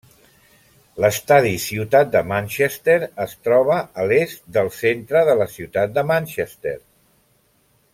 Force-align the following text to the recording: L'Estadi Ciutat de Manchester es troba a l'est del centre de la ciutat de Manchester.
L'Estadi 1.03 1.51
Ciutat 1.65 2.09
de 2.15 2.23
Manchester 2.31 2.97
es 3.27 3.37
troba 3.49 3.77
a 4.05 4.09
l'est 4.13 4.43
del 4.59 4.73
centre 4.81 5.25
de 5.31 5.39
la 5.45 5.51
ciutat 5.59 5.95
de 6.01 6.09
Manchester. 6.15 6.77